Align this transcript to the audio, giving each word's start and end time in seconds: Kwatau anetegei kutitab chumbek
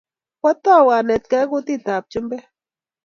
Kwatau 0.39 0.87
anetegei 0.97 1.49
kutitab 1.51 2.03
chumbek 2.11 2.43